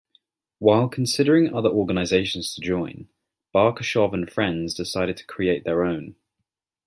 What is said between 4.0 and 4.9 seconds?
and friends